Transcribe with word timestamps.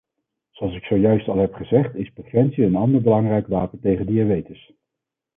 Zoals 0.49 0.75
ik 0.75 0.83
zojuist 0.83 1.27
al 1.27 1.37
heb 1.37 1.53
gezegd, 1.53 1.95
is 1.95 2.09
preventie 2.13 2.63
een 2.63 2.75
ander 2.75 3.01
belangrijk 3.01 3.47
wapen 3.47 3.79
tegen 3.79 4.05
diabetes. 4.05 4.73